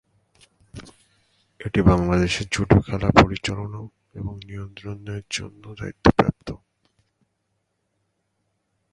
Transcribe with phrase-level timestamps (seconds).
[1.59, 3.87] এটি বাংলাদেশে জুডো খেলা পরিচালনা ও
[4.47, 6.47] নিয়ন্ত্রণের জন্য দায়িত্বপ্রাপ্ত।